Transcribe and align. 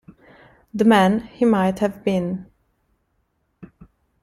The 0.73 0.83
Man 0.83 1.19
He 1.27 1.45
Might 1.45 1.77
Have 1.77 2.03
Been 2.03 2.47